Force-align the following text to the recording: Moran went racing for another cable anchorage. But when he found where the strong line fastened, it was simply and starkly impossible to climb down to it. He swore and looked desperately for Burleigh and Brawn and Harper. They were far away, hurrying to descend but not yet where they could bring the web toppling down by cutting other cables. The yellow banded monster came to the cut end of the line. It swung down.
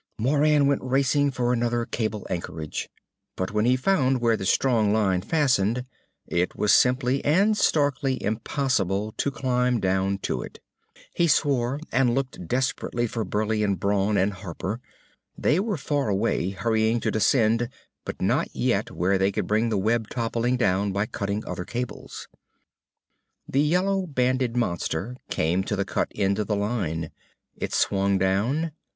Moran 0.17 0.65
went 0.65 0.81
racing 0.83 1.29
for 1.29 1.53
another 1.53 1.85
cable 1.85 2.25
anchorage. 2.27 2.89
But 3.35 3.51
when 3.51 3.65
he 3.65 3.75
found 3.75 4.19
where 4.19 4.35
the 4.35 4.47
strong 4.47 4.91
line 4.91 5.21
fastened, 5.21 5.85
it 6.25 6.55
was 6.55 6.73
simply 6.73 7.23
and 7.23 7.55
starkly 7.55 8.17
impossible 8.23 9.11
to 9.17 9.29
climb 9.29 9.79
down 9.79 10.17
to 10.23 10.41
it. 10.41 10.59
He 11.13 11.27
swore 11.27 11.79
and 11.91 12.15
looked 12.15 12.47
desperately 12.47 13.05
for 13.05 13.23
Burleigh 13.23 13.61
and 13.63 13.79
Brawn 13.79 14.17
and 14.17 14.33
Harper. 14.33 14.81
They 15.37 15.59
were 15.59 15.77
far 15.77 16.09
away, 16.09 16.49
hurrying 16.49 16.99
to 17.01 17.11
descend 17.11 17.69
but 18.03 18.19
not 18.19 18.47
yet 18.55 18.89
where 18.89 19.19
they 19.19 19.31
could 19.31 19.45
bring 19.45 19.69
the 19.69 19.77
web 19.77 20.09
toppling 20.09 20.57
down 20.57 20.91
by 20.91 21.05
cutting 21.05 21.45
other 21.45 21.63
cables. 21.63 22.27
The 23.47 23.61
yellow 23.61 24.07
banded 24.07 24.57
monster 24.57 25.17
came 25.29 25.63
to 25.65 25.75
the 25.75 25.85
cut 25.85 26.11
end 26.15 26.39
of 26.39 26.47
the 26.47 26.55
line. 26.55 27.11
It 27.55 27.71
swung 27.71 28.17
down. 28.17 28.71